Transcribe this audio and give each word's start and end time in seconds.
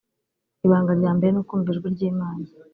Ibanga 0.65 0.91
rya 0.99 1.11
mbere 1.17 1.29
ni 1.31 1.39
ukumva 1.43 1.67
ijwi 1.71 1.87
ry'Imana 1.95 2.45